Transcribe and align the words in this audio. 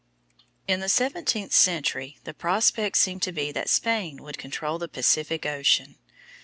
In 0.67 0.79
the 0.79 0.89
seventeenth 0.89 1.51
century 1.53 2.17
the 2.23 2.33
prospect 2.33 2.97
seemed 2.97 3.21
to 3.21 3.31
be 3.31 3.51
that 3.51 3.69
Spain 3.69 4.17
would 4.23 4.39
control 4.39 4.79
the 4.79 4.87
Pacific 4.87 5.45
Ocean. 5.45 5.95